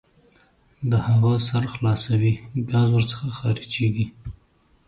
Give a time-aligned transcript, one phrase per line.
[0.89, 2.33] د هغه سر خلاصوئ
[2.71, 4.05] ګاز ور څخه خارجیږي.